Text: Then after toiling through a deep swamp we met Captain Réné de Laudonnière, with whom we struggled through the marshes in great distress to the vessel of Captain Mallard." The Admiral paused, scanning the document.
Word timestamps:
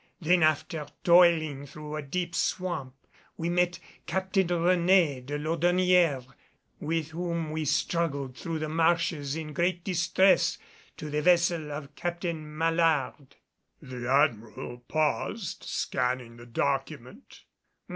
Then 0.19 0.41
after 0.41 0.87
toiling 1.03 1.67
through 1.67 1.95
a 1.95 2.01
deep 2.01 2.33
swamp 2.33 2.95
we 3.37 3.49
met 3.49 3.79
Captain 4.07 4.47
Réné 4.47 5.23
de 5.23 5.37
Laudonnière, 5.37 6.25
with 6.79 7.09
whom 7.11 7.51
we 7.51 7.65
struggled 7.65 8.35
through 8.35 8.57
the 8.57 8.67
marshes 8.67 9.35
in 9.35 9.53
great 9.53 9.83
distress 9.83 10.57
to 10.97 11.11
the 11.11 11.21
vessel 11.21 11.71
of 11.71 11.93
Captain 11.93 12.47
Mallard." 12.57 13.35
The 13.79 14.07
Admiral 14.11 14.79
paused, 14.87 15.63
scanning 15.65 16.37
the 16.37 16.47
document. 16.47 17.43